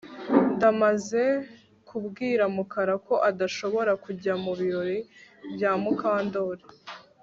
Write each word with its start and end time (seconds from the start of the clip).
Ndamaze 0.55 1.23
kubwira 1.89 2.43
Mukara 2.55 2.93
ko 3.05 3.13
adashobora 3.29 3.91
kujya 4.03 4.33
mubirori 4.43 4.97
bya 5.53 5.71
Mukandoli 5.81 6.65